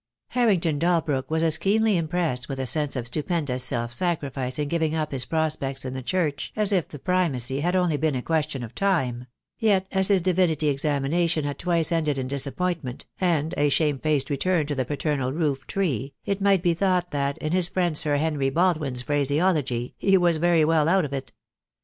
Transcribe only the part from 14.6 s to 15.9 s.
to the paternal roof